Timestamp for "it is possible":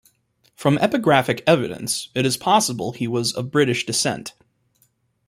2.15-2.93